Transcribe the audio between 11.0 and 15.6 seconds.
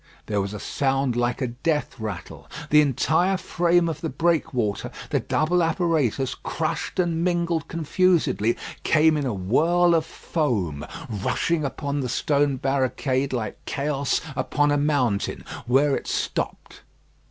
rushing upon the stone barricade like chaos upon a mountain,